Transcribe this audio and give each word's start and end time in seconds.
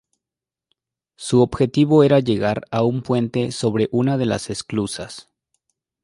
Su 1.15 1.43
objetivo 1.43 2.03
era 2.03 2.21
llegar 2.21 2.65
a 2.71 2.81
un 2.83 3.03
puente 3.03 3.51
sobre 3.51 3.87
una 3.91 4.17
de 4.17 4.25
las 4.25 4.49
esclusas. 4.49 5.29